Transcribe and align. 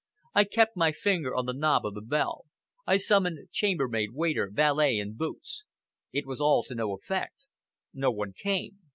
I 0.33 0.45
kept 0.45 0.75
my 0.75 0.91
finger 0.91 1.35
on 1.35 1.45
the 1.45 1.53
knob 1.53 1.85
of 1.85 1.93
the 1.93 2.01
bell; 2.01 2.45
I 2.87 2.97
summoned 2.97 3.51
chambermaid, 3.51 4.13
waiter, 4.13 4.49
valet 4.51 4.97
and 4.97 5.15
boots. 5.15 5.63
It 6.11 6.25
was 6.25 6.41
all 6.41 6.63
to 6.63 6.73
no 6.73 6.95
effect. 6.95 7.45
No 7.93 8.09
one 8.09 8.33
came. 8.33 8.79